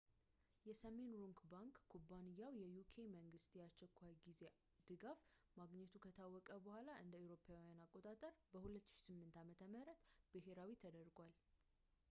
የሰሜን 0.67 1.09
ሮክ 1.23 1.39
ባንክ 1.49 1.75
ኩባንያው 1.93 2.53
የuk 2.61 2.93
መንግሥት 3.15 3.51
የአስቸኳይ 3.57 4.13
ጊዜ 4.27 4.41
ድጋፍ 4.87 5.19
ማግኘቱ 5.59 5.93
ከታወቀ 6.05 6.49
በኋላ 6.67 6.89
እ.ኤ.አ. 7.03 7.85
በ 7.93 8.01
2008 8.63 9.63
ዓ.ም 9.67 9.85
ብሄራዊ 10.37 10.73
ተደርጓል 10.85 11.35